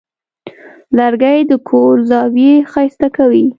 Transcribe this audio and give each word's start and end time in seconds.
لرګی 0.97 1.39
د 1.49 1.51
کور 1.69 1.95
زاویې 2.09 2.53
ښایسته 2.71 3.07
کوي. 3.17 3.45